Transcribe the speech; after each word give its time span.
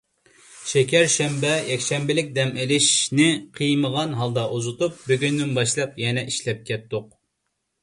شېكەر 0.69 1.03
شەنبە، 1.15 1.51
يەكشەنبىلىك 1.71 2.31
دەم 2.37 2.55
ئېلىشنى 2.63 3.29
قىيمىغان 3.61 4.17
ھالدا 4.23 4.47
ئۇزىتىپ، 4.57 5.07
بۈگۈندىن 5.13 5.55
باشلاپ 5.61 6.03
يەنە 6.07 6.27
ئىشلەپ 6.33 6.67
كەتتۇق. 6.73 7.09